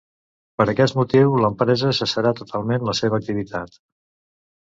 [0.59, 3.77] Per aquest motiu l'empresa cessarà totalment la seva activitat.